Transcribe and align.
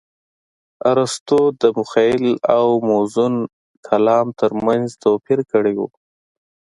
ارستو 0.91 1.39
د 1.61 1.63
مخيل 1.77 2.25
او 2.57 2.67
موزون 2.89 3.33
کلام 3.87 4.27
ترمنځ 4.39 4.87
توپير 5.03 5.39
کړى 5.51 5.73
و. 5.79 5.81